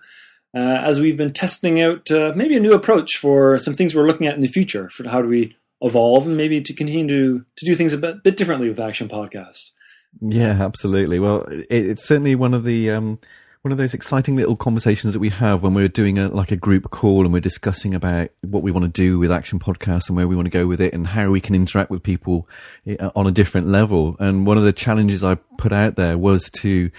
[0.53, 4.09] uh, as we've been testing out uh, maybe a new approach for some things we're
[4.09, 7.45] looking at in the future for how do we evolve and maybe to continue to,
[7.55, 9.75] to do things a bit, bit differently with Action Podcast.
[10.21, 11.19] Yeah, absolutely.
[11.19, 13.19] Well, it, it's certainly one of the um,
[13.63, 16.57] one of those exciting little conversations that we have when we're doing a like a
[16.57, 20.17] group call and we're discussing about what we want to do with Action Podcast and
[20.17, 22.49] where we want to go with it and how we can interact with people
[22.87, 24.17] eh, on a different level.
[24.19, 26.91] And one of the challenges I put out there was to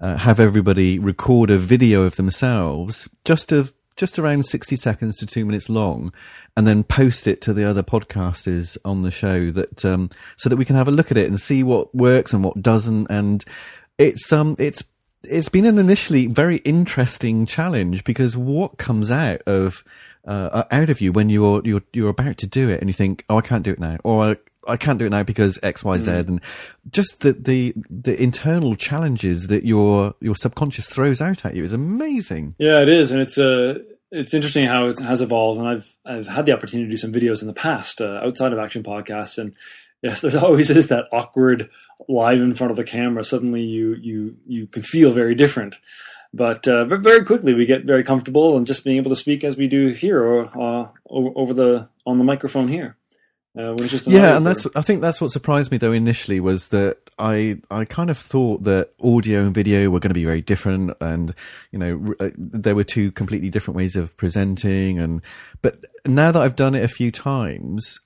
[0.00, 5.26] uh, have everybody record a video of themselves, just of just around 60 seconds to
[5.26, 6.12] two minutes long,
[6.56, 10.08] and then post it to the other podcasters on the show that, um,
[10.38, 12.62] so that we can have a look at it and see what works and what
[12.62, 13.08] doesn't.
[13.10, 13.44] And
[13.98, 14.82] it's, um, it's,
[15.22, 19.84] it's been an initially very interesting challenge because what comes out of,
[20.26, 23.26] uh, out of you when you're, you're, you're about to do it and you think,
[23.28, 25.98] oh, I can't do it now, or I can't do it now because X, Y,
[25.98, 26.28] Z, mm.
[26.28, 26.40] and
[26.90, 31.72] just the, the the internal challenges that your your subconscious throws out at you is
[31.72, 32.56] amazing.
[32.58, 33.78] Yeah, it is, and it's uh,
[34.10, 35.60] it's interesting how it has evolved.
[35.60, 38.52] And I've I've had the opportunity to do some videos in the past uh, outside
[38.52, 39.54] of action podcasts, and
[40.02, 41.70] yes, there always is that awkward
[42.08, 43.24] live in front of the camera.
[43.24, 45.76] Suddenly, you you you can feel very different.
[46.32, 49.56] But, uh, very quickly we get very comfortable and just being able to speak as
[49.56, 52.96] we do here or uh, over the on the microphone here.
[53.58, 53.74] Uh,
[54.06, 57.84] yeah, and that's I think that's what surprised me though initially was that I I
[57.84, 61.34] kind of thought that audio and video were going to be very different, and
[61.70, 65.20] you know uh, there were two completely different ways of presenting, and
[65.62, 68.00] but now that I've done it a few times,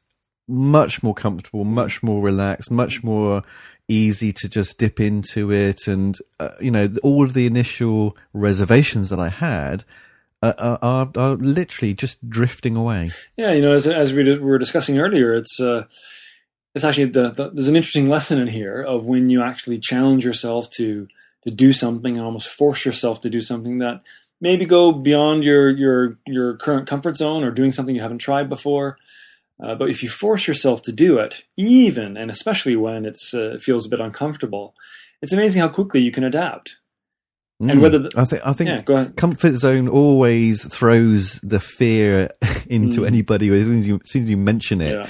[0.48, 3.42] much more comfortable, much more relaxed, much more
[3.86, 9.08] easy to just dip into it, and uh, you know all of the initial reservations
[9.10, 9.84] that I had
[10.42, 13.10] are, are, are literally just drifting away.
[13.36, 15.84] Yeah, you know, as, as we were discussing earlier, it's uh,
[16.74, 20.24] it's actually the, the, there's an interesting lesson in here of when you actually challenge
[20.24, 21.08] yourself to
[21.44, 24.02] to do something and almost force yourself to do something that
[24.40, 28.48] maybe go beyond your your your current comfort zone or doing something you haven't tried
[28.48, 28.98] before.
[29.62, 33.52] Uh, but if you force yourself to do it, even and especially when it's uh,
[33.52, 34.74] it feels a bit uncomfortable,
[35.22, 36.76] it's amazing how quickly you can adapt.
[37.62, 37.70] Mm.
[37.70, 42.30] And whether the, I think I think yeah, comfort zone always throws the fear
[42.66, 43.06] into mm.
[43.06, 44.98] anybody as soon as you as soon as you mention it.
[44.98, 45.08] Yeah.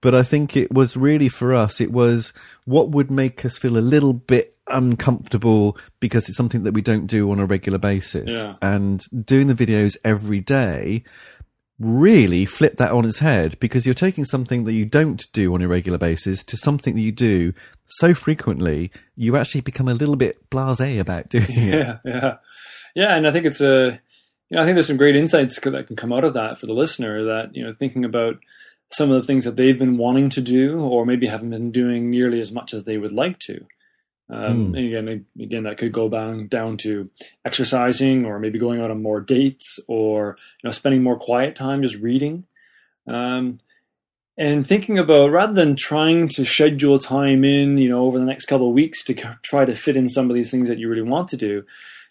[0.00, 1.80] But I think it was really for us.
[1.80, 2.32] It was
[2.64, 7.06] what would make us feel a little bit uncomfortable because it's something that we don't
[7.06, 8.30] do on a regular basis.
[8.30, 8.56] Yeah.
[8.60, 11.02] And doing the videos every day
[11.78, 15.60] really flip that on its head because you're taking something that you don't do on
[15.60, 17.52] a regular basis to something that you do
[17.86, 21.74] so frequently, you actually become a little bit blasé about doing it.
[21.74, 22.36] Yeah, yeah,
[22.94, 23.16] yeah.
[23.16, 24.00] And I think it's a,
[24.48, 26.66] you know, I think there's some great insights that can come out of that for
[26.66, 27.24] the listener.
[27.24, 28.36] That you know, thinking about
[28.90, 32.10] some of the things that they've been wanting to do, or maybe haven't been doing
[32.10, 33.66] nearly as much as they would like to.
[34.28, 34.86] Um, mm.
[34.86, 37.10] again, again, that could go down down to
[37.44, 41.82] exercising, or maybe going out on more dates, or you know, spending more quiet time
[41.82, 42.44] just reading.
[43.06, 43.60] Um,
[44.38, 48.46] and thinking about rather than trying to schedule time in, you know, over the next
[48.46, 51.02] couple of weeks to try to fit in some of these things that you really
[51.02, 51.64] want to do,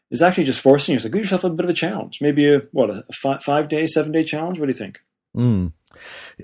[0.09, 1.11] is actually just forcing yourself.
[1.11, 2.19] Give yourself a bit of a challenge.
[2.21, 4.59] Maybe a what a five, five day, seven day challenge.
[4.59, 5.01] What do you think?
[5.35, 5.73] Mm.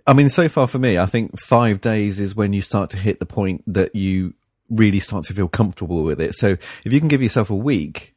[0.07, 2.97] I mean, so far for me, I think five days is when you start to
[2.97, 4.33] hit the point that you
[4.69, 6.33] really start to feel comfortable with it.
[6.33, 8.15] So if you can give yourself a week,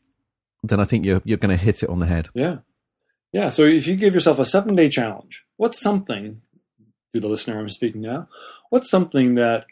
[0.63, 2.29] then I think you're you're going to hit it on the head.
[2.35, 2.59] Yeah,
[3.33, 3.51] yeah.
[3.51, 6.41] So if you give yourself a seven day challenge, what's something
[7.13, 8.29] to the listener I'm speaking now,
[8.71, 9.67] what's something that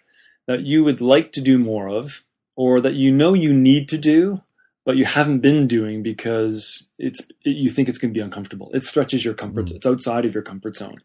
[0.47, 2.25] that you would like to do more of,
[2.57, 4.43] or that you know you need to do,
[4.85, 8.71] but you haven't been doing because it's it, you think it's going to be uncomfortable.
[8.75, 9.67] It stretches your comfort.
[9.67, 9.77] Mm.
[9.77, 11.01] It's outside of your comfort zone,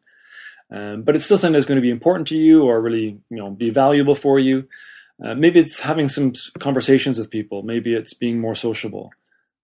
[0.71, 3.37] um, but it's still something that's going to be important to you or really you
[3.37, 4.67] know be valuable for you.
[5.23, 7.63] Uh, maybe it's having some conversations with people.
[7.63, 9.11] Maybe it's being more sociable,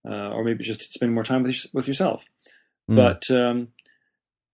[0.07, 2.25] uh, or maybe just spending more time with, with yourself.
[2.89, 2.95] Mm.
[2.95, 3.67] But um,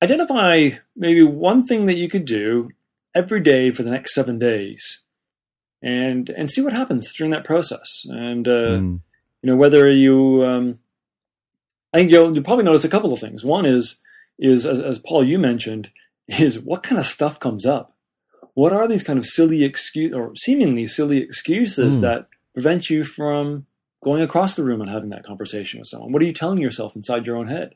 [0.01, 2.69] identify maybe one thing that you could do
[3.15, 5.01] every day for the next seven days
[5.81, 9.01] and and see what happens during that process and uh, mm.
[9.41, 10.79] you know whether you um,
[11.93, 13.99] i think you'll, you'll probably notice a couple of things one is
[14.37, 15.89] is as, as, paul you mentioned
[16.37, 17.95] is what kind of stuff comes up
[18.53, 22.01] what are these kind of silly excuse or seemingly silly excuses mm.
[22.01, 23.65] that prevent you from
[24.03, 26.95] going across the room and having that conversation with someone what are you telling yourself
[26.95, 27.75] inside your own head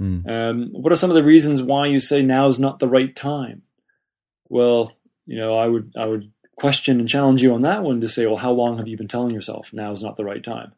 [0.00, 0.28] Mm.
[0.28, 3.14] Um, what are some of the reasons why you say now is not the right
[3.14, 3.62] time?
[4.48, 4.92] Well,
[5.26, 8.26] you know, I would I would question and challenge you on that one to say,
[8.26, 10.72] well, how long have you been telling yourself now is not the right time?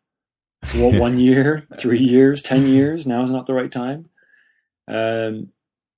[0.75, 4.09] Well, one year, three years, ten years, now is not the right time.
[4.89, 5.51] Um,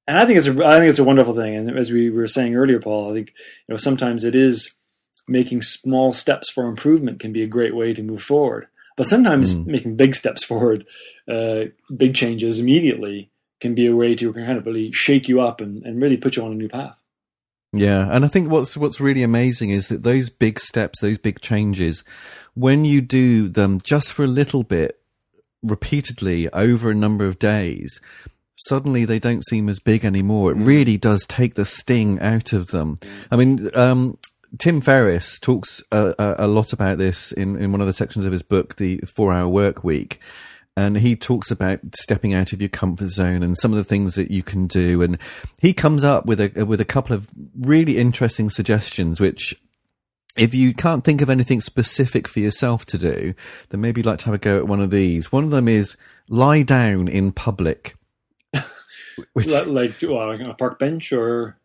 [0.06, 1.54] and I think it's a, I think it's a wonderful thing.
[1.54, 3.32] And as we were saying earlier, Paul, I think
[3.66, 4.74] you know sometimes it is
[5.26, 8.66] making small steps for improvement can be a great way to move forward.
[8.96, 9.66] But sometimes mm.
[9.66, 10.86] making big steps forward,
[11.28, 11.64] uh,
[11.94, 13.30] big changes immediately
[13.60, 16.36] can be a way to kind of really shake you up and, and really put
[16.36, 16.96] you on a new path.
[17.72, 21.40] Yeah, and I think what's what's really amazing is that those big steps, those big
[21.40, 22.04] changes,
[22.54, 25.00] when you do them just for a little bit,
[25.60, 28.00] repeatedly over a number of days,
[28.56, 30.52] suddenly they don't seem as big anymore.
[30.52, 30.66] It mm.
[30.66, 32.98] really does take the sting out of them.
[33.30, 34.18] I mean, um,
[34.58, 38.32] Tim Ferriss talks a, a, lot about this in, in one of the sections of
[38.32, 40.20] his book, The Four Hour Work Week.
[40.76, 44.16] And he talks about stepping out of your comfort zone and some of the things
[44.16, 45.02] that you can do.
[45.02, 45.18] And
[45.58, 49.54] he comes up with a, with a couple of really interesting suggestions, which
[50.36, 53.34] if you can't think of anything specific for yourself to do,
[53.68, 55.30] then maybe you'd like to have a go at one of these.
[55.30, 55.96] One of them is
[56.28, 57.94] lie down in public.
[59.32, 61.56] Which, like, well, on a park bench or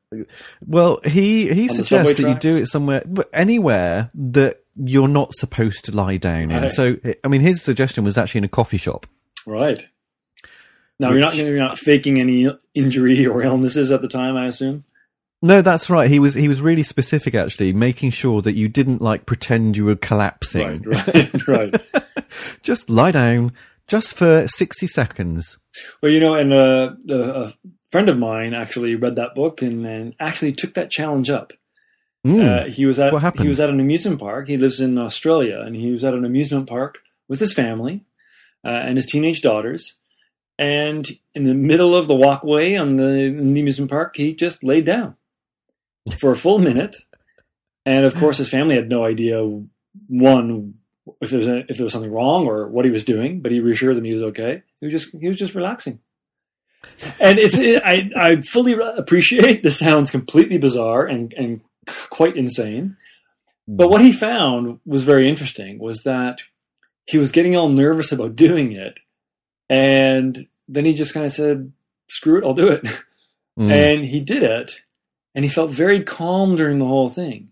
[0.65, 5.85] well, he he suggests that you do it somewhere, but anywhere that you're not supposed
[5.85, 6.63] to lie down in.
[6.63, 6.71] Right.
[6.71, 9.05] So, eh, I mean, his suggestion was actually in a coffee shop.
[9.45, 9.85] Right.
[10.99, 14.47] Now Which, you're not you're not faking any injury or illnesses at the time, I
[14.47, 14.83] assume.
[15.41, 16.09] No, that's right.
[16.09, 19.85] He was he was really specific, actually, making sure that you didn't like pretend you
[19.85, 20.81] were collapsing.
[20.81, 21.07] Right,
[21.47, 21.81] right, right.
[22.63, 23.53] just lie down,
[23.89, 25.57] just for sixty seconds.
[26.01, 27.51] Well, you know, and uh, uh,
[27.91, 31.53] friend of mine actually read that book and, and actually took that challenge up.
[32.25, 32.43] Mm.
[32.43, 33.43] Uh, he was at what happened?
[33.43, 34.47] he was at an amusement park.
[34.47, 38.03] He lives in Australia, and he was at an amusement park with his family
[38.63, 39.97] uh, and his teenage daughters.
[40.57, 44.85] And in the middle of the walkway on the, the amusement park, he just laid
[44.85, 45.15] down
[46.17, 46.97] for a full minute.
[47.85, 49.41] And of course, his family had no idea
[50.07, 50.73] one
[51.21, 53.59] if there was if there was something wrong or what he was doing, but he
[53.59, 54.63] reassured them he was okay.
[54.79, 55.99] He was just he was just relaxing
[57.19, 61.61] and it's it, I I fully appreciate this sounds completely bizarre and and
[62.09, 62.97] quite insane.
[63.67, 66.41] But what he found was very interesting was that
[67.05, 68.99] he was getting all nervous about doing it,
[69.69, 71.71] and then he just kind of said,
[72.07, 72.83] "Screw it, I'll do it,"
[73.59, 73.71] mm.
[73.71, 74.81] and he did it,
[75.35, 77.49] and he felt very calm during the whole thing.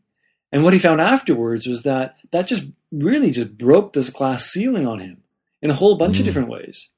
[0.52, 4.88] And what he found afterwards was that that just really just broke this glass ceiling
[4.88, 5.24] on him
[5.62, 6.20] in a whole bunch mm.
[6.22, 6.90] of different ways.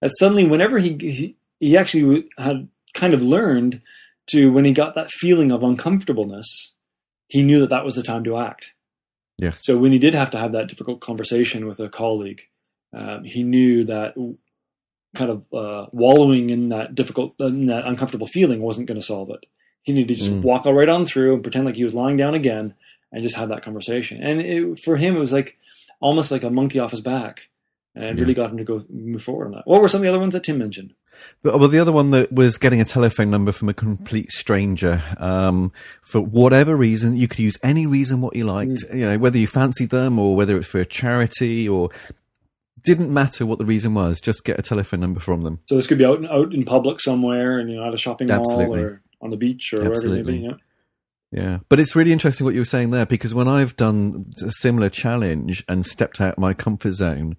[0.00, 3.82] That suddenly, whenever he, he he actually had kind of learned
[4.30, 6.74] to when he got that feeling of uncomfortableness,
[7.28, 8.72] he knew that that was the time to act.
[9.38, 9.60] Yes.
[9.62, 12.42] So when he did have to have that difficult conversation with a colleague,
[12.92, 14.14] um, he knew that
[15.14, 19.30] kind of uh, wallowing in that difficult, in that uncomfortable feeling wasn't going to solve
[19.30, 19.46] it.
[19.82, 20.42] He needed to just mm.
[20.42, 22.74] walk right on through and pretend like he was lying down again
[23.12, 24.22] and just have that conversation.
[24.22, 25.56] And it, for him, it was like
[26.00, 27.48] almost like a monkey off his back,
[27.94, 28.22] and yeah.
[28.22, 29.62] really got him to go move forward on that.
[29.66, 30.94] What were some of the other ones that Tim mentioned?
[31.42, 35.02] But, well, the other one that was getting a telephone number from a complete stranger
[35.18, 37.16] um, for whatever reason.
[37.16, 38.84] You could use any reason what you liked.
[38.86, 38.94] Mm.
[38.94, 41.90] You know, whether you fancied them or whether it's for a charity or
[42.82, 44.20] didn't matter what the reason was.
[44.20, 45.60] Just get a telephone number from them.
[45.68, 48.30] So this could be out out in public somewhere, and you know, at a shopping
[48.30, 48.66] Absolutely.
[48.66, 50.10] mall or on the beach or Absolutely.
[50.10, 50.44] wherever it may be.
[50.46, 50.56] Yeah.
[51.32, 54.50] Yeah, but it's really interesting what you were saying there because when I've done a
[54.50, 57.36] similar challenge and stepped out my comfort zone,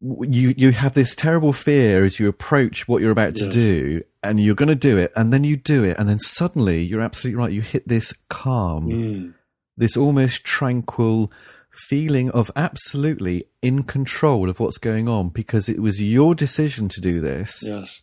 [0.00, 3.52] you you have this terrible fear as you approach what you're about to yes.
[3.52, 6.80] do and you're going to do it and then you do it and then suddenly
[6.80, 9.34] you're absolutely right you hit this calm mm.
[9.76, 11.30] this almost tranquil
[11.70, 17.00] feeling of absolutely in control of what's going on because it was your decision to
[17.02, 18.00] do this yes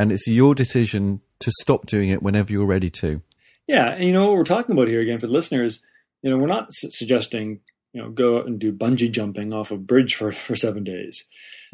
[0.00, 3.22] and it's your decision to stop doing it whenever you're ready to
[3.66, 5.82] yeah and you know what we're talking about here again for the listeners
[6.22, 7.60] you know we're not su- suggesting
[7.96, 11.24] you know, go out and do bungee jumping off a bridge for, for seven days.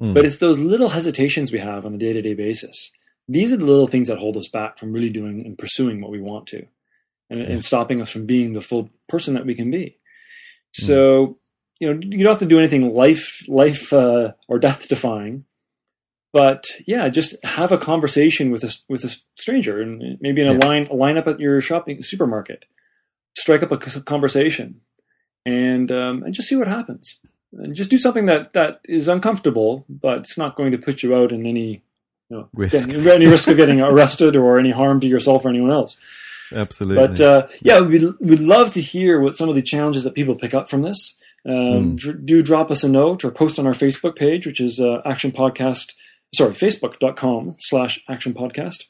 [0.01, 0.15] Mm.
[0.15, 2.93] But it's those little hesitations we have on a day to day basis.
[3.27, 6.13] These are the little things that hold us back from really doing and pursuing what
[6.13, 6.65] we want to
[7.29, 9.99] and, and stopping us from being the full person that we can be.
[10.79, 10.85] Hmm.
[10.85, 11.39] So,
[11.81, 15.45] you know, you don't have to do anything life, life, uh, or death defying,
[16.33, 20.53] but yeah, just have a conversation with a, with a stranger and maybe in a
[20.53, 20.67] yeah.
[20.67, 22.65] line, a line up at your shopping supermarket,
[23.37, 24.81] strike up a conversation
[25.45, 27.19] and um, and just see what happens.
[27.53, 31.15] And just do something that that is uncomfortable, but it's not going to put you
[31.15, 31.83] out in any
[32.31, 35.71] you know, risk, any risk of getting arrested or any harm to yourself or anyone
[35.71, 35.99] else.
[36.55, 37.07] Absolutely.
[37.07, 40.35] But uh, yeah, we'd, we'd love to hear what some of the challenges that people
[40.35, 41.19] pick up from this.
[41.45, 41.97] Um, mm.
[41.97, 45.03] dr- do drop us a note or post on our Facebook page, which is uh,
[45.05, 45.95] Action Podcast.
[46.35, 48.85] Sorry, facebook.com slash Action Podcast.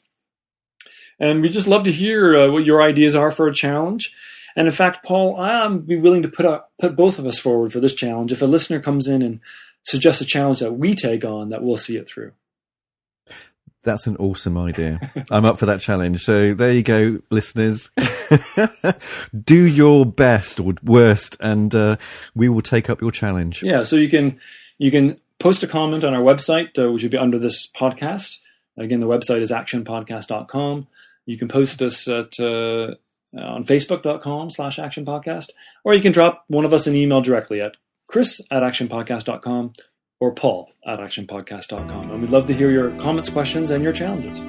[1.19, 4.13] And we just love to hear uh, what your ideas are for a challenge.
[4.55, 7.73] And in fact, Paul, I'm be willing to put a, put both of us forward
[7.73, 8.31] for this challenge.
[8.31, 9.39] If a listener comes in and
[9.83, 12.31] suggests a challenge that we take on, that we'll see it through.
[13.83, 15.11] That's an awesome idea.
[15.31, 16.23] I'm up for that challenge.
[16.23, 17.89] So there you go, listeners.
[19.43, 21.97] Do your best or worst, and uh,
[22.33, 23.61] we will take up your challenge.
[23.61, 23.83] Yeah.
[23.83, 24.39] So you can
[24.77, 28.37] you can post a comment on our website, uh, which would be under this podcast.
[28.77, 30.87] Again, the website is actionpodcast.com.
[31.25, 32.95] You can post us at uh,
[33.37, 35.49] on facebook.com slash actionpodcast,
[35.83, 37.73] or you can drop one of us an email directly at
[38.07, 39.73] chris at actionpodcast.com
[40.21, 42.11] or paul at actionpodcast.com.
[42.11, 44.39] And we'd love to hear your comments, questions, and your challenges.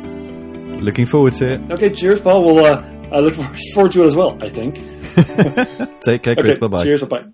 [0.80, 1.72] Looking forward to it.
[1.72, 2.44] Okay, cheers, Paul.
[2.44, 3.34] We'll uh, I look
[3.74, 4.76] forward to it as well, I think.
[6.04, 6.56] Take care, Chris.
[6.56, 6.84] Okay, bye bye.
[6.84, 7.24] cheers, bye-bye.